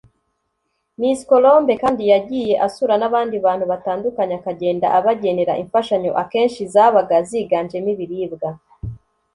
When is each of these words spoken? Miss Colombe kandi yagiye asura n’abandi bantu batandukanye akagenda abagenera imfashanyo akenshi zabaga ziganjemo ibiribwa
Miss 0.99 1.19
Colombe 1.29 1.73
kandi 1.83 2.03
yagiye 2.13 2.53
asura 2.67 2.95
n’abandi 2.99 3.35
bantu 3.45 3.65
batandukanye 3.71 4.33
akagenda 4.39 4.87
abagenera 4.97 5.53
imfashanyo 5.63 6.11
akenshi 6.23 6.61
zabaga 6.73 7.17
ziganjemo 7.29 7.89
ibiribwa 7.95 8.49